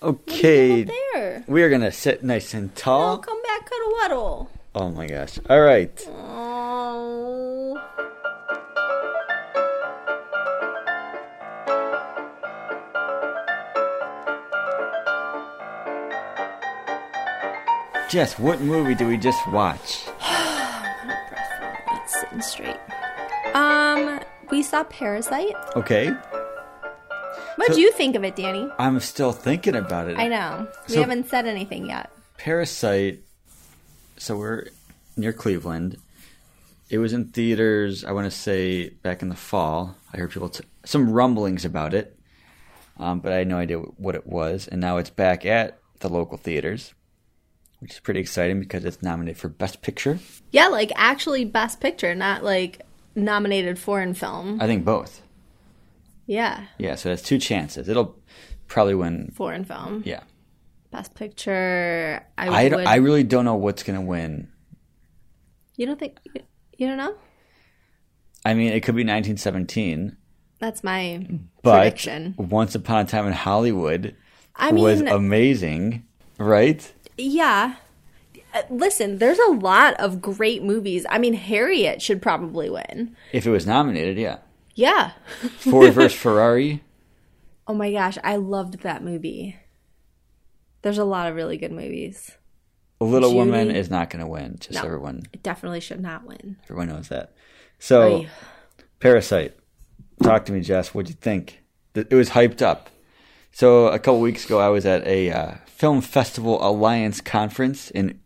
Okay, 0.00 0.86
we 1.48 1.62
are 1.62 1.68
gonna 1.68 1.90
sit 1.90 2.22
nice 2.22 2.54
and 2.54 2.74
tall. 2.76 3.18
come 3.18 3.42
back, 3.42 3.68
cuddle 3.68 3.92
waddle. 3.92 4.50
Oh 4.72 4.90
my 4.90 5.08
gosh! 5.08 5.40
All 5.50 5.60
right. 5.60 5.90
Oh. 6.08 7.82
Jess, 18.08 18.38
what 18.38 18.60
movie 18.60 18.94
do 18.94 19.06
we 19.06 19.16
just 19.16 19.46
watch? 19.48 20.06
It's 21.90 22.20
sitting 22.20 22.40
straight. 22.40 22.78
Um, 23.54 24.20
we 24.50 24.62
saw 24.62 24.84
Parasite. 24.84 25.54
Okay, 25.76 26.10
What'd 27.58 27.74
So- 27.74 27.80
you 27.80 27.90
think 27.92 28.14
of 28.14 28.22
it, 28.24 28.36
Danny? 28.36 28.68
I'm 28.78 29.00
still 29.00 29.32
thinking 29.32 29.74
about 29.74 30.08
it. 30.08 30.16
I 30.18 30.28
know. 30.28 30.68
We 30.88 30.94
So- 30.94 31.00
haven't 31.00 31.28
said 31.28 31.46
anything 31.46 31.86
yet. 31.86 32.10
Parasite. 32.36 33.20
So 34.16 34.36
we're 34.36 34.66
near 35.16 35.32
Cleveland. 35.32 35.96
It 36.88 36.98
was 36.98 37.12
in 37.12 37.26
theaters. 37.26 38.04
I 38.04 38.12
want 38.12 38.26
to 38.26 38.30
say 38.30 38.90
back 39.02 39.22
in 39.22 39.28
the 39.28 39.34
fall. 39.36 39.96
I 40.14 40.18
heard 40.18 40.30
people 40.30 40.48
t- 40.48 40.64
some 40.84 41.10
rumblings 41.10 41.64
about 41.64 41.94
it, 41.94 42.16
um, 42.98 43.20
but 43.20 43.32
I 43.32 43.36
had 43.38 43.48
no 43.48 43.58
idea 43.58 43.78
what 43.78 44.14
it 44.14 44.26
was. 44.26 44.68
And 44.68 44.80
now 44.80 44.96
it's 44.96 45.10
back 45.10 45.44
at 45.44 45.78
the 46.00 46.08
local 46.08 46.38
theaters, 46.38 46.94
which 47.80 47.92
is 47.92 48.00
pretty 48.00 48.20
exciting 48.20 48.60
because 48.60 48.84
it's 48.84 49.02
nominated 49.02 49.38
for 49.38 49.48
Best 49.48 49.82
Picture. 49.82 50.20
Yeah, 50.52 50.68
like 50.68 50.92
actually 50.94 51.44
Best 51.44 51.80
Picture, 51.80 52.14
not 52.14 52.42
like 52.44 52.82
nominated 53.16 53.78
foreign 53.78 54.14
film. 54.14 54.58
I 54.60 54.66
think 54.66 54.84
both. 54.84 55.22
Yeah, 56.28 56.66
Yeah, 56.76 56.94
so 56.94 57.08
that's 57.08 57.22
two 57.22 57.38
chances. 57.38 57.88
It'll 57.88 58.14
probably 58.66 58.94
win. 58.94 59.32
foreign 59.34 59.64
film. 59.64 60.02
Yeah, 60.04 60.20
Best 60.92 61.14
Picture. 61.14 62.22
I, 62.36 62.48
I, 62.48 62.68
would. 62.68 62.86
I 62.86 62.96
really 62.96 63.24
don't 63.24 63.46
know 63.46 63.54
what's 63.56 63.82
gonna 63.82 64.02
win. 64.02 64.48
you 65.76 65.86
don't 65.86 65.98
think? 65.98 66.18
You 66.76 66.86
don't 66.86 66.98
know? 66.98 67.14
I 68.44 68.54
mean, 68.54 68.72
it 68.72 68.80
could 68.82 68.94
be 68.94 69.02
1917, 69.02 70.16
That's 70.58 70.84
my 70.84 71.26
but 71.62 71.80
prediction. 71.80 72.34
Once 72.36 72.74
Upon 72.74 73.00
a 73.00 73.04
Time 73.04 73.26
in 73.26 73.32
Hollywood 73.32 74.14
I 74.54 74.70
mean, 74.70 74.84
was 74.84 75.00
amazing, 75.00 76.06
right? 76.38 76.92
yeah. 77.16 77.76
Uh, 78.54 78.62
Listen, 78.70 79.18
there's 79.18 79.38
a 79.38 79.50
lot 79.50 79.94
of 79.94 80.22
great 80.22 80.62
movies. 80.62 81.04
I 81.10 81.18
mean, 81.18 81.34
Harriet 81.34 82.00
should 82.00 82.22
probably 82.22 82.70
win. 82.70 83.16
If 83.32 83.46
it 83.46 83.50
was 83.50 83.66
nominated, 83.66 84.16
yeah. 84.18 84.38
Yeah. 84.78 85.10
Ford 85.58 85.92
versus 85.92 86.16
Ferrari. 86.16 86.84
Oh 87.66 87.74
my 87.74 87.90
gosh, 87.90 88.16
I 88.22 88.36
loved 88.36 88.80
that 88.82 89.02
movie. 89.02 89.56
There's 90.82 90.98
a 90.98 91.04
lot 91.04 91.28
of 91.28 91.34
really 91.34 91.56
good 91.56 91.72
movies. 91.72 92.30
A 93.00 93.04
Little 93.04 93.34
Woman 93.34 93.72
is 93.72 93.90
not 93.90 94.08
going 94.08 94.24
to 94.24 94.30
win. 94.30 94.56
Just 94.60 94.74
No. 94.74 94.84
everyone, 94.84 95.24
It 95.32 95.42
definitely 95.42 95.80
should 95.80 96.00
not 96.00 96.24
win. 96.24 96.56
everyone 96.64 96.88
knows 96.88 97.08
that. 97.08 97.32
So, 97.80 98.02
Oy. 98.20 98.28
Parasite. 99.00 99.56
Talk 100.22 100.44
to 100.44 100.52
me, 100.52 100.60
Jess. 100.60 100.94
What'd 100.94 101.08
you 101.10 101.16
think? 101.16 101.60
It 101.96 102.12
was 102.14 102.30
hyped 102.30 102.62
up. 102.62 102.88
So 103.50 103.88
a 103.88 103.98
couple 103.98 104.20
weeks 104.20 104.44
ago, 104.44 104.60
I 104.60 104.68
was 104.68 104.86
at 104.86 105.04
a 105.06 105.32
uh, 105.32 105.54
film 105.66 106.00
festival 106.02 106.64
alliance 106.64 107.20
conference 107.20 107.90
in 107.90 108.20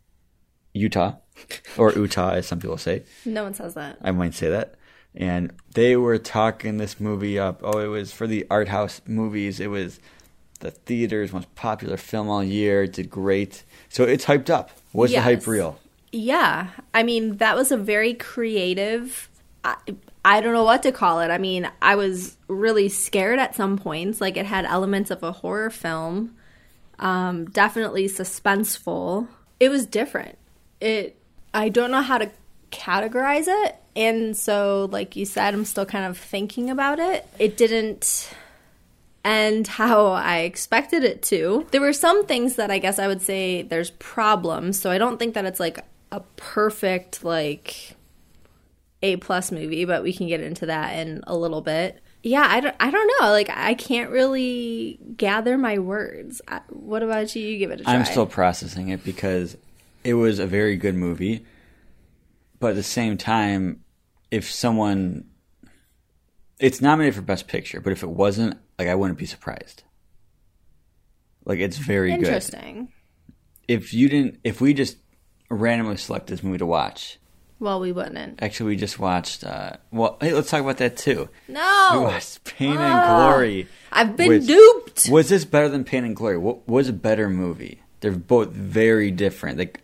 Utah, 0.74 1.14
or 1.78 1.92
Utah, 1.92 2.32
as 2.32 2.46
some 2.46 2.60
people 2.60 2.76
say. 2.76 3.04
No 3.24 3.44
one 3.44 3.54
says 3.54 3.72
that. 3.74 3.96
I 4.02 4.10
might 4.10 4.34
say 4.34 4.50
that. 4.50 4.74
And 5.14 5.52
they 5.74 5.96
were 5.96 6.18
talking 6.18 6.78
this 6.78 6.98
movie 6.98 7.38
up. 7.38 7.60
Oh, 7.62 7.78
it 7.78 7.88
was 7.88 8.12
for 8.12 8.26
the 8.26 8.46
art 8.50 8.68
house 8.68 9.02
movies. 9.06 9.60
It 9.60 9.68
was 9.68 10.00
the 10.60 10.70
theater's 10.70 11.32
most 11.32 11.54
popular 11.54 11.96
film 11.96 12.30
all 12.30 12.42
year. 12.42 12.84
It 12.84 12.94
did 12.94 13.10
great. 13.10 13.64
So 13.88 14.04
it's 14.04 14.24
hyped 14.24 14.48
up. 14.48 14.70
Was 14.92 15.10
the 15.10 15.20
hype 15.20 15.46
real? 15.46 15.78
Yeah. 16.12 16.68
I 16.94 17.02
mean, 17.02 17.36
that 17.38 17.56
was 17.56 17.72
a 17.72 17.76
very 17.76 18.14
creative. 18.14 19.28
I, 19.64 19.76
I 20.24 20.40
don't 20.40 20.52
know 20.52 20.64
what 20.64 20.82
to 20.84 20.92
call 20.92 21.20
it. 21.20 21.30
I 21.30 21.38
mean, 21.38 21.70
I 21.82 21.96
was 21.96 22.36
really 22.48 22.88
scared 22.88 23.38
at 23.38 23.54
some 23.54 23.76
points. 23.76 24.20
Like, 24.20 24.36
it 24.36 24.46
had 24.46 24.64
elements 24.64 25.10
of 25.10 25.22
a 25.22 25.32
horror 25.32 25.70
film, 25.70 26.34
um, 26.98 27.46
definitely 27.46 28.08
suspenseful. 28.08 29.28
It 29.58 29.68
was 29.68 29.84
different. 29.84 30.38
It, 30.80 31.16
I 31.52 31.68
don't 31.68 31.90
know 31.90 32.02
how 32.02 32.18
to 32.18 32.30
categorize 32.72 33.46
it. 33.46 33.76
And 33.94 34.36
so, 34.36 34.88
like 34.90 35.16
you 35.16 35.26
said, 35.26 35.54
I'm 35.54 35.64
still 35.64 35.86
kind 35.86 36.06
of 36.06 36.16
thinking 36.16 36.70
about 36.70 36.98
it. 36.98 37.26
It 37.38 37.56
didn't 37.56 38.32
and 39.24 39.66
how 39.66 40.06
I 40.06 40.38
expected 40.38 41.04
it 41.04 41.22
to. 41.24 41.66
There 41.70 41.80
were 41.80 41.92
some 41.92 42.26
things 42.26 42.56
that 42.56 42.70
I 42.70 42.78
guess 42.78 42.98
I 42.98 43.06
would 43.06 43.22
say 43.22 43.62
there's 43.62 43.90
problems, 43.90 44.80
so 44.80 44.90
I 44.90 44.98
don't 44.98 45.18
think 45.18 45.34
that 45.34 45.44
it's 45.44 45.60
like 45.60 45.78
a 46.10 46.20
perfect 46.36 47.24
like 47.24 47.96
A 49.02 49.16
plus 49.16 49.52
movie, 49.52 49.84
but 49.84 50.02
we 50.02 50.12
can 50.12 50.26
get 50.26 50.40
into 50.40 50.66
that 50.66 50.98
in 50.98 51.22
a 51.26 51.36
little 51.36 51.60
bit. 51.60 52.00
Yeah, 52.24 52.46
I 52.48 52.60
don't, 52.60 52.76
I 52.78 52.90
don't 52.90 53.12
know. 53.20 53.30
Like 53.30 53.50
I 53.50 53.74
can't 53.74 54.10
really 54.10 54.98
gather 55.16 55.58
my 55.58 55.78
words. 55.78 56.40
I, 56.48 56.60
what 56.68 57.02
about 57.02 57.34
you? 57.34 57.42
You 57.46 57.58
give 57.58 57.70
it 57.70 57.80
a 57.80 57.84
try. 57.84 57.94
I'm 57.94 58.04
still 58.04 58.26
processing 58.26 58.88
it 58.88 59.04
because 59.04 59.56
it 60.04 60.14
was 60.14 60.38
a 60.38 60.46
very 60.46 60.76
good 60.76 60.94
movie. 60.94 61.44
But 62.62 62.70
at 62.70 62.76
the 62.76 62.82
same 62.84 63.16
time, 63.16 63.80
if 64.30 64.48
someone. 64.48 65.24
It's 66.60 66.80
nominated 66.80 67.16
for 67.16 67.22
Best 67.22 67.48
Picture, 67.48 67.80
but 67.80 67.92
if 67.92 68.04
it 68.04 68.08
wasn't, 68.08 68.56
like, 68.78 68.86
I 68.86 68.94
wouldn't 68.94 69.18
be 69.18 69.26
surprised. 69.26 69.82
Like, 71.44 71.58
it's 71.58 71.76
very 71.76 72.10
good. 72.10 72.20
interesting. 72.20 72.92
if 73.66 73.92
you 73.92 74.08
didn't 74.08 74.38
if 74.44 74.60
we 74.60 74.74
just 74.74 74.96
randomly 75.50 75.96
select 75.96 76.28
this 76.28 76.44
movie 76.44 76.58
to 76.58 76.66
watch 76.66 77.18
Well, 77.58 77.80
we 77.80 77.90
wouldn't. 77.90 78.40
actually 78.40 78.68
we 78.68 78.76
just 78.76 78.98
watched 79.00 79.42
uh 79.44 79.72
well 79.90 80.18
hey 80.20 80.32
let's 80.32 80.50
talk 80.50 80.60
about 80.60 80.76
that 80.78 80.96
too 80.96 81.28
No, 81.48 81.88
we 81.94 81.98
watched 82.04 82.44
pain 82.44 82.76
and 82.76 83.06
glory 83.08 83.66
I've 83.90 84.16
been 84.16 84.28
which- 84.28 84.46
duped. 84.46 85.08
was 85.10 85.28
this 85.30 85.44
better 85.44 85.68
than 85.68 85.82
pain 85.84 86.04
and 86.04 86.14
glory 86.16 86.38
what 86.38 86.66
was 86.68 86.88
a 86.88 86.92
better 86.92 87.28
movie 87.28 87.82
they're 88.00 88.12
both 88.12 88.50
very 88.50 89.10
different 89.10 89.58
like 89.58 89.80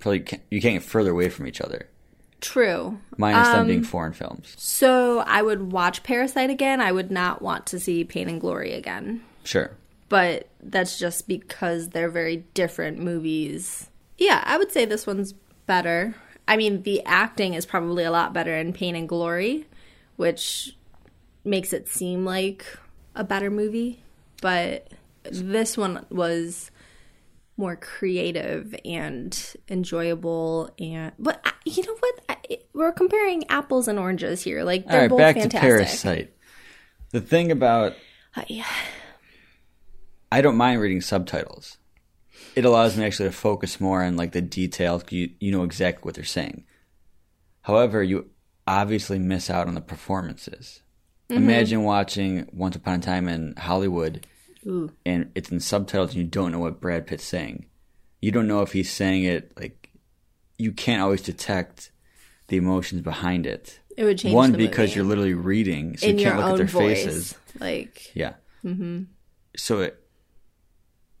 probably 0.00 0.20
can't, 0.20 0.42
you 0.50 0.60
can't 0.60 0.74
get 0.74 0.82
further 0.82 1.10
away 1.12 1.28
from 1.28 1.46
each 1.46 1.60
other 1.60 1.88
True. 2.46 2.98
minus 3.16 3.48
them 3.48 3.60
Um, 3.62 3.66
being 3.66 3.82
foreign 3.82 4.12
films 4.12 4.54
So 4.56 5.20
I 5.20 5.42
would 5.42 5.72
watch 5.72 6.02
Parasite 6.02 6.50
again. 6.50 6.80
I 6.80 6.92
would 6.92 7.10
not 7.10 7.42
want 7.42 7.66
to 7.66 7.80
see 7.80 8.04
Pain 8.04 8.28
and 8.28 8.40
Glory 8.40 8.72
again. 8.72 9.22
sure 9.44 9.72
But 10.08 10.48
that's 10.62 10.98
just 10.98 11.26
because 11.26 11.88
they're 11.90 12.10
very 12.10 12.44
different 12.54 12.98
movies. 12.98 13.90
Yeah, 14.18 14.42
I 14.46 14.56
would 14.58 14.70
say 14.70 14.84
this 14.84 15.06
one's 15.06 15.32
better. 15.66 16.14
I 16.48 16.56
mean, 16.56 16.82
the 16.82 17.02
acting 17.04 17.54
is 17.54 17.66
probably 17.66 18.04
a 18.04 18.10
lot 18.12 18.32
better 18.32 18.56
in 18.56 18.72
Pain 18.72 18.94
and 18.94 19.08
Glory, 19.08 19.66
which 20.14 20.76
makes 21.44 21.72
it 21.72 21.88
seem 21.88 22.24
like 22.24 22.64
a 23.16 23.24
better 23.24 23.50
movie. 23.50 24.02
But 24.40 24.88
this 25.24 25.76
one 25.76 26.06
was 26.10 26.70
more 27.56 27.76
creative 27.76 28.74
and 28.84 29.54
enjoyable 29.68 30.70
and 30.78 31.12
but 31.18 31.40
I- 31.44 31.52
you 31.64 31.82
know 31.84 31.96
what 31.98 32.20
I, 32.28 32.58
we're 32.74 32.92
comparing 32.92 33.48
apples 33.48 33.88
and 33.88 33.98
oranges 33.98 34.42
here 34.42 34.62
like 34.62 34.86
they're 34.86 35.02
right 35.02 35.10
both 35.10 35.18
back 35.18 35.34
to 35.36 35.40
fantastic 35.42 35.60
parasite 35.60 36.36
the 37.12 37.20
thing 37.20 37.50
about 37.50 37.94
Uh, 38.36 38.42
yeah. 38.48 38.66
I 40.30 40.40
don't 40.42 40.56
mind 40.56 40.80
reading 40.80 41.00
subtitles. 41.00 41.78
It 42.54 42.64
allows 42.64 42.96
me 42.96 43.04
actually 43.04 43.28
to 43.28 43.34
focus 43.34 43.80
more 43.80 44.02
on 44.02 44.16
like 44.16 44.32
the 44.32 44.42
details. 44.42 45.04
You 45.10 45.30
you 45.40 45.52
know 45.52 45.62
exactly 45.62 46.02
what 46.04 46.14
they're 46.16 46.24
saying. 46.24 46.64
However, 47.62 48.02
you 48.02 48.30
obviously 48.66 49.18
miss 49.18 49.48
out 49.48 49.68
on 49.68 49.74
the 49.74 49.80
performances. 49.80 50.82
Mm-hmm. 51.30 51.42
Imagine 51.42 51.82
watching 51.84 52.48
Once 52.52 52.76
Upon 52.76 52.98
a 52.98 53.02
Time 53.02 53.28
in 53.28 53.54
Hollywood, 53.56 54.26
Ooh. 54.66 54.90
and 55.04 55.30
it's 55.34 55.50
in 55.50 55.60
subtitles, 55.60 56.10
and 56.10 56.18
you 56.18 56.24
don't 56.24 56.52
know 56.52 56.58
what 56.58 56.80
Brad 56.80 57.06
Pitt's 57.06 57.24
saying. 57.24 57.66
You 58.20 58.32
don't 58.32 58.48
know 58.48 58.62
if 58.62 58.72
he's 58.72 58.90
saying 58.90 59.24
it 59.24 59.52
like. 59.58 59.90
You 60.58 60.72
can't 60.72 61.02
always 61.02 61.20
detect 61.20 61.92
the 62.48 62.56
emotions 62.56 63.02
behind 63.02 63.46
it. 63.46 63.80
it 63.96 64.04
would 64.04 64.18
change 64.18 64.34
One 64.34 64.52
because 64.52 64.88
movie. 64.90 64.94
you're 64.94 65.04
literally 65.04 65.34
reading, 65.34 65.96
so 65.98 66.06
in 66.06 66.18
you 66.18 66.24
can't 66.24 66.38
look 66.38 66.52
at 66.52 66.56
their 66.56 66.66
voice 66.66 67.04
faces. 67.04 67.34
like 67.60 68.10
Yeah. 68.14 68.34
Mm-hmm. 68.64 69.02
So 69.56 69.80
it, 69.80 70.00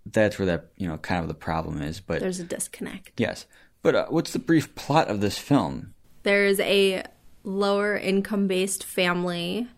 that's 0.06 0.38
where 0.38 0.46
that 0.46 0.70
you 0.76 0.88
know 0.88 0.96
kind 0.98 1.20
of 1.22 1.28
the 1.28 1.34
problem 1.34 1.82
is. 1.82 2.00
But 2.00 2.20
there's 2.20 2.40
a 2.40 2.44
disconnect 2.44 3.12
yes, 3.18 3.46
but 3.82 3.94
uh, 3.94 4.06
what's 4.08 4.32
the 4.32 4.38
brief 4.38 4.74
plot 4.74 5.08
of 5.08 5.20
this 5.20 5.38
film? 5.38 5.92
there's 6.22 6.58
a 6.58 7.04
lower 7.44 7.96
income 7.96 8.48
based 8.48 8.82
family 8.82 9.68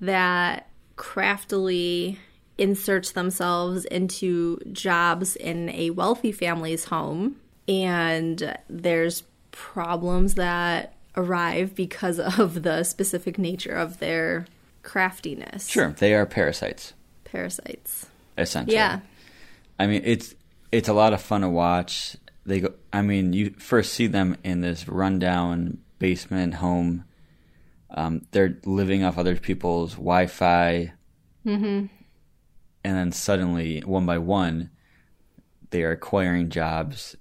that 0.00 0.68
craftily 0.96 2.18
inserts 2.58 3.12
themselves 3.12 3.84
into 3.86 4.58
jobs 4.72 5.36
in 5.36 5.68
a 5.70 5.90
wealthy 5.90 6.32
family's 6.32 6.84
home 6.84 7.36
and 7.66 8.56
there's 8.68 9.22
problems 9.50 10.34
that 10.34 10.94
arrive 11.16 11.74
because 11.74 12.18
of 12.38 12.62
the 12.62 12.84
specific 12.84 13.38
nature 13.38 13.74
of 13.74 13.98
their 13.98 14.46
craftiness 14.82 15.68
Sure, 15.68 15.92
they 15.98 16.14
are 16.14 16.26
parasites, 16.26 16.92
parasites 17.24 18.06
essentially. 18.36 18.76
yeah 18.76 19.00
I 19.78 19.86
mean, 19.86 20.02
it's 20.04 20.34
it's 20.70 20.88
a 20.88 20.92
lot 20.92 21.12
of 21.12 21.20
fun 21.20 21.40
to 21.42 21.48
watch. 21.48 22.16
They 22.46 22.60
go. 22.60 22.74
I 22.92 23.02
mean, 23.02 23.32
you 23.32 23.50
first 23.58 23.92
see 23.92 24.06
them 24.06 24.36
in 24.44 24.60
this 24.60 24.88
rundown 24.88 25.78
basement 25.98 26.54
home. 26.54 27.04
Um, 27.90 28.22
they're 28.32 28.58
living 28.64 29.04
off 29.04 29.18
other 29.18 29.36
people's 29.36 29.94
Wi-Fi, 29.94 30.92
mm-hmm. 31.46 31.86
And 32.84 32.96
then 32.96 33.12
suddenly, 33.12 33.80
one 33.80 34.06
by 34.06 34.18
one, 34.18 34.70
they 35.70 35.82
are 35.82 35.92
acquiring 35.92 36.50
jobs 36.50 37.16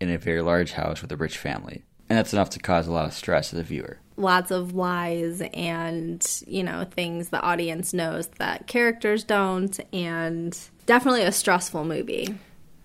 in 0.00 0.10
a 0.10 0.18
very 0.18 0.42
large 0.42 0.72
house 0.72 1.00
with 1.00 1.12
a 1.12 1.16
rich 1.16 1.38
family, 1.38 1.84
and 2.08 2.18
that's 2.18 2.32
enough 2.32 2.50
to 2.50 2.58
cause 2.58 2.86
a 2.88 2.92
lot 2.92 3.06
of 3.06 3.14
stress 3.14 3.50
to 3.50 3.56
the 3.56 3.62
viewer. 3.62 3.98
Lots 4.16 4.50
of 4.50 4.74
lies 4.74 5.40
and, 5.54 6.24
you 6.46 6.62
know, 6.62 6.84
things 6.84 7.30
the 7.30 7.40
audience 7.40 7.94
knows 7.94 8.26
that 8.38 8.66
characters 8.66 9.24
don't, 9.24 9.78
and 9.92 10.58
definitely 10.84 11.22
a 11.22 11.32
stressful 11.32 11.84
movie. 11.84 12.34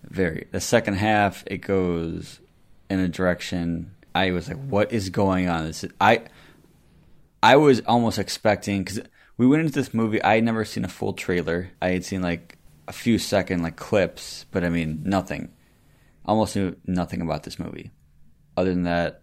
Very. 0.03 0.47
The 0.51 0.61
second 0.61 0.93
half, 0.95 1.43
it 1.47 1.57
goes 1.57 2.39
in 2.89 2.99
a 2.99 3.09
direction. 3.09 3.91
I 4.15 4.31
was 4.31 4.47
like, 4.47 4.57
"What 4.57 4.93
is 4.93 5.09
going 5.09 5.49
on?" 5.49 5.65
This 5.65 5.83
is, 5.83 5.91
I, 5.99 6.21
I 7.43 7.57
was 7.57 7.81
almost 7.81 8.17
expecting 8.17 8.83
because 8.83 9.01
we 9.37 9.47
went 9.47 9.61
into 9.61 9.73
this 9.73 9.93
movie. 9.93 10.21
I 10.21 10.35
had 10.35 10.43
never 10.43 10.65
seen 10.65 10.83
a 10.85 10.89
full 10.89 11.13
trailer. 11.13 11.71
I 11.81 11.89
had 11.89 12.03
seen 12.05 12.21
like 12.21 12.57
a 12.87 12.93
few 12.93 13.17
second 13.19 13.61
like 13.63 13.75
clips, 13.75 14.45
but 14.51 14.63
I 14.63 14.69
mean 14.69 15.01
nothing. 15.05 15.49
Almost 16.25 16.55
knew 16.55 16.75
nothing 16.85 17.21
about 17.21 17.43
this 17.43 17.57
movie, 17.59 17.91
other 18.57 18.71
than 18.73 18.83
that, 18.83 19.21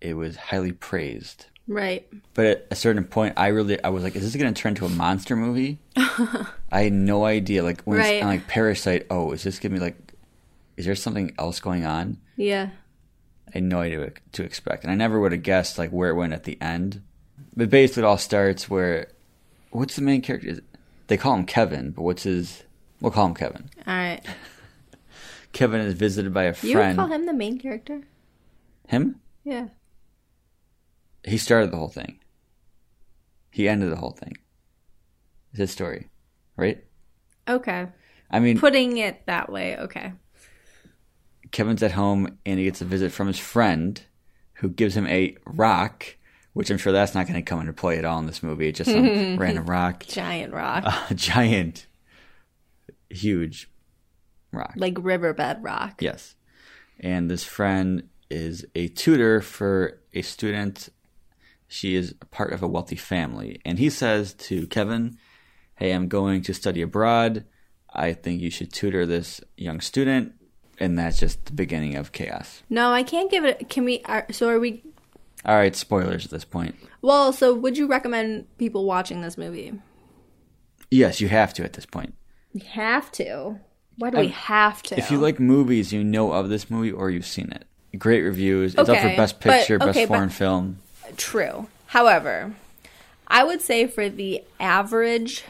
it 0.00 0.14
was 0.14 0.36
highly 0.36 0.72
praised. 0.72 1.46
Right. 1.66 2.06
But 2.34 2.46
at 2.46 2.66
a 2.72 2.74
certain 2.74 3.04
point, 3.04 3.34
I 3.38 3.46
really 3.48 3.82
I 3.82 3.88
was 3.88 4.02
like, 4.02 4.14
"Is 4.16 4.22
this 4.22 4.40
going 4.40 4.52
to 4.52 4.60
turn 4.60 4.70
into 4.72 4.84
a 4.84 4.88
monster 4.90 5.36
movie?" 5.36 5.78
I 5.96 6.82
had 6.82 6.92
no 6.92 7.24
idea. 7.24 7.62
Like 7.62 7.82
when 7.84 7.98
Right. 7.98 8.16
it's, 8.16 8.24
like 8.26 8.46
Parasite. 8.48 9.06
Oh, 9.10 9.32
is 9.32 9.42
this 9.44 9.58
gonna 9.58 9.74
be 9.74 9.80
like? 9.80 9.96
Is 10.76 10.84
there 10.86 10.94
something 10.96 11.32
else 11.38 11.60
going 11.60 11.84
on? 11.86 12.18
Yeah. 12.36 12.70
I 13.48 13.50
had 13.54 13.62
no 13.64 13.80
idea 13.80 14.00
what 14.00 14.14
to 14.32 14.42
expect, 14.42 14.82
and 14.82 14.90
I 14.92 14.96
never 14.96 15.20
would 15.20 15.32
have 15.32 15.42
guessed 15.42 15.78
like 15.78 15.90
where 15.90 16.10
it 16.10 16.14
went 16.16 16.32
at 16.32 16.44
the 16.44 16.60
end. 16.60 17.02
But 17.54 17.70
basically, 17.70 18.02
it 18.02 18.06
all 18.06 18.18
starts 18.18 18.68
where 18.70 19.08
what's 19.70 19.96
the 19.96 20.02
main 20.02 20.22
character? 20.22 20.60
They 21.08 21.16
call 21.16 21.34
him 21.34 21.44
Kevin, 21.44 21.90
but 21.90 22.02
what's 22.02 22.22
his? 22.22 22.62
We'll 23.00 23.12
call 23.12 23.26
him 23.26 23.34
Kevin. 23.34 23.68
All 23.86 23.94
right. 23.94 24.20
Kevin 25.52 25.80
is 25.80 25.94
visited 25.94 26.32
by 26.32 26.44
a 26.44 26.54
friend. 26.54 26.70
You 26.70 26.78
would 26.78 26.96
call 26.96 27.06
him 27.08 27.26
the 27.26 27.34
main 27.34 27.58
character? 27.58 28.02
him? 28.88 29.20
Yeah. 29.44 29.68
He 31.24 31.38
started 31.38 31.70
the 31.70 31.76
whole 31.76 31.88
thing. 31.88 32.20
He 33.50 33.68
ended 33.68 33.90
the 33.90 33.96
whole 33.96 34.12
thing. 34.12 34.36
It's 35.50 35.58
his 35.58 35.70
story, 35.70 36.08
right? 36.56 36.84
Okay. 37.48 37.88
I 38.30 38.40
mean, 38.40 38.58
Putting 38.58 38.96
it 38.96 39.26
that 39.26 39.50
way, 39.50 39.76
okay. 39.78 40.12
Kevin's 41.50 41.82
at 41.82 41.92
home 41.92 42.38
and 42.46 42.58
he 42.58 42.64
gets 42.64 42.80
a 42.80 42.86
visit 42.86 43.12
from 43.12 43.26
his 43.26 43.38
friend 43.38 44.00
who 44.54 44.70
gives 44.70 44.96
him 44.96 45.06
a 45.06 45.36
rock, 45.44 46.16
which 46.52 46.70
I'm 46.70 46.78
sure 46.78 46.92
that's 46.92 47.14
not 47.14 47.26
going 47.26 47.38
to 47.38 47.42
come 47.42 47.60
into 47.60 47.72
play 47.72 47.98
at 47.98 48.04
all 48.04 48.18
in 48.18 48.26
this 48.26 48.42
movie. 48.42 48.68
It's 48.68 48.78
just 48.78 48.90
some 48.90 49.36
random 49.38 49.66
rock, 49.66 50.04
Giant 50.06 50.52
rock. 50.52 50.84
Uh, 50.86 51.06
a 51.10 51.14
giant, 51.14 51.86
huge 53.10 53.70
rock. 54.52 54.72
like 54.76 54.96
riverbed 55.00 55.58
rock. 55.62 56.00
Yes. 56.02 56.34
And 57.00 57.30
this 57.30 57.44
friend 57.44 58.08
is 58.30 58.64
a 58.74 58.88
tutor 58.88 59.40
for 59.40 60.00
a 60.12 60.22
student. 60.22 60.88
She 61.68 61.94
is 61.94 62.14
part 62.30 62.52
of 62.52 62.62
a 62.62 62.68
wealthy 62.68 62.96
family. 62.96 63.60
And 63.64 63.78
he 63.78 63.90
says 63.90 64.34
to 64.34 64.66
Kevin, 64.66 65.18
Hey, 65.76 65.92
I'm 65.92 66.06
going 66.08 66.42
to 66.42 66.54
study 66.54 66.82
abroad. 66.82 67.44
I 67.94 68.12
think 68.12 68.40
you 68.40 68.50
should 68.50 68.72
tutor 68.72 69.04
this 69.06 69.40
young 69.56 69.80
student. 69.80 70.34
And 70.78 70.98
that's 70.98 71.18
just 71.18 71.44
the 71.46 71.52
beginning 71.52 71.96
of 71.96 72.12
chaos. 72.12 72.62
No, 72.70 72.92
I 72.92 73.02
can't 73.02 73.30
give 73.30 73.44
it. 73.44 73.68
Can 73.68 73.84
we? 73.84 74.02
Are, 74.04 74.26
so 74.30 74.48
are 74.48 74.58
we? 74.60 74.82
All 75.44 75.56
right, 75.56 75.74
spoilers 75.74 76.24
at 76.24 76.30
this 76.30 76.44
point. 76.44 76.76
Well, 77.00 77.32
so 77.32 77.52
would 77.54 77.76
you 77.76 77.86
recommend 77.86 78.46
people 78.58 78.84
watching 78.84 79.22
this 79.22 79.36
movie? 79.36 79.72
Yes, 80.90 81.20
you 81.20 81.28
have 81.28 81.52
to 81.54 81.64
at 81.64 81.72
this 81.72 81.86
point. 81.86 82.14
You 82.52 82.62
have 82.70 83.10
to. 83.12 83.58
Why 83.98 84.10
do 84.10 84.18
we 84.18 84.26
um, 84.26 84.32
have 84.32 84.82
to? 84.84 84.98
If 84.98 85.10
you 85.10 85.18
like 85.18 85.40
movies, 85.40 85.92
you 85.92 86.04
know 86.04 86.32
of 86.32 86.48
this 86.48 86.70
movie 86.70 86.92
or 86.92 87.10
you've 87.10 87.26
seen 87.26 87.50
it. 87.50 87.66
Great 87.98 88.22
reviews. 88.22 88.74
It's 88.74 88.88
up 88.88 88.96
Okay, 88.96 89.10
for 89.10 89.16
Best 89.16 89.40
but- 89.40 89.58
Picture, 89.58 89.76
okay, 89.76 89.86
Best 89.86 89.98
but- 89.98 90.08
Foreign 90.08 90.30
Film. 90.30 90.78
True. 91.16 91.66
However, 91.86 92.54
I 93.26 93.44
would 93.44 93.60
say 93.60 93.86
for 93.86 94.08
the 94.08 94.42
average 94.60 95.44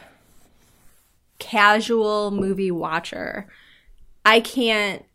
casual 1.39 2.31
movie 2.31 2.71
watcher, 2.71 3.47
I 4.25 4.39
can't 4.39 5.05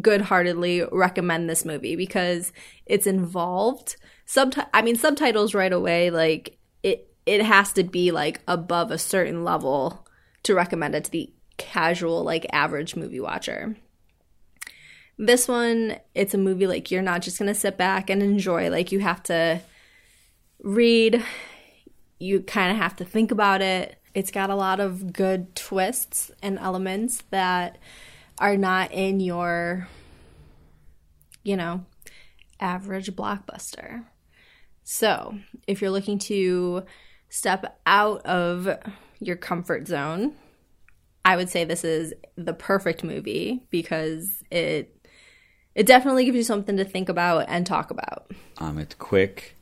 good-heartedly 0.00 0.84
recommend 0.92 1.48
this 1.48 1.64
movie 1.64 1.96
because 1.96 2.52
it's 2.86 3.06
involved. 3.06 3.96
Subti- 4.26 4.68
I 4.72 4.82
mean 4.82 4.96
subtitles 4.96 5.54
right 5.54 5.72
away 5.72 6.10
like 6.10 6.58
it 6.82 7.08
it 7.26 7.42
has 7.42 7.72
to 7.72 7.82
be 7.82 8.12
like 8.12 8.40
above 8.46 8.90
a 8.90 8.98
certain 8.98 9.42
level 9.44 10.06
to 10.44 10.54
recommend 10.54 10.94
it 10.94 11.04
to 11.04 11.10
the 11.10 11.32
casual 11.56 12.24
like 12.24 12.46
average 12.52 12.96
movie 12.96 13.20
watcher. 13.20 13.76
This 15.18 15.46
one, 15.46 15.98
it's 16.14 16.32
a 16.32 16.38
movie 16.38 16.66
like 16.66 16.90
you're 16.90 17.02
not 17.02 17.20
just 17.20 17.36
to 17.38 17.54
sit 17.54 17.76
back 17.76 18.08
and 18.08 18.22
enjoy. 18.22 18.70
Like 18.70 18.90
you 18.90 19.00
have 19.00 19.22
to 19.24 19.60
read, 20.62 21.22
you 22.18 22.40
kind 22.40 22.70
of 22.70 22.78
have 22.78 22.96
to 22.96 23.04
think 23.04 23.30
about 23.30 23.60
it. 23.60 23.96
It's 24.14 24.30
got 24.30 24.48
a 24.48 24.54
lot 24.54 24.80
of 24.80 25.12
good 25.12 25.54
twists 25.54 26.30
and 26.42 26.58
elements 26.58 27.22
that 27.30 27.76
are 28.40 28.56
not 28.56 28.90
in 28.92 29.20
your, 29.20 29.86
you 31.44 31.56
know, 31.56 31.84
average 32.58 33.12
blockbuster. 33.12 34.04
So, 34.82 35.38
if 35.66 35.80
you're 35.80 35.90
looking 35.90 36.18
to 36.20 36.84
step 37.28 37.78
out 37.86 38.24
of 38.26 38.68
your 39.20 39.36
comfort 39.36 39.86
zone, 39.86 40.34
I 41.24 41.36
would 41.36 41.50
say 41.50 41.64
this 41.64 41.84
is 41.84 42.14
the 42.36 42.54
perfect 42.54 43.04
movie 43.04 43.66
because 43.70 44.42
it 44.50 44.96
it 45.74 45.86
definitely 45.86 46.24
gives 46.24 46.36
you 46.36 46.42
something 46.42 46.76
to 46.78 46.84
think 46.84 47.08
about 47.08 47.44
and 47.48 47.64
talk 47.64 47.90
about. 47.90 48.32
Um, 48.58 48.78
it's 48.78 48.94
quick, 48.94 49.56